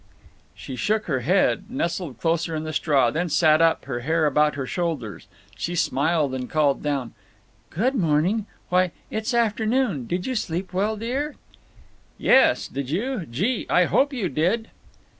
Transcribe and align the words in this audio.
She 0.55 0.75
shook 0.75 1.05
her 1.05 1.19
head, 1.19 1.65
nestled 1.69 2.17
closer 2.19 2.55
into 2.55 2.65
the 2.69 2.73
straw, 2.73 3.11
then 3.11 3.29
sat 3.29 3.61
up, 3.61 3.85
her 3.85 3.99
hair 3.99 4.25
about 4.25 4.55
her 4.55 4.65
shoulders. 4.65 5.27
She 5.55 5.75
smiled 5.75 6.33
and 6.33 6.49
called 6.49 6.81
down: 6.81 7.13
"Good 7.69 7.93
morning. 7.93 8.47
Why, 8.69 8.93
it's 9.11 9.31
afternoon! 9.31 10.07
Did 10.07 10.25
you 10.25 10.33
sleep 10.33 10.73
well, 10.73 10.97
dear?" 10.97 11.35
"Yes. 12.17 12.67
Did 12.67 12.89
you? 12.89 13.27
Gee, 13.29 13.67
I 13.69 13.85
hope 13.85 14.11
you 14.11 14.27
did!" 14.27 14.69